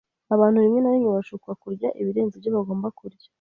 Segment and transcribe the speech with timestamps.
[0.35, 3.27] Abantu rimwe na rimwe bashukwa kurya ibirenze ibyo bagomba kurya.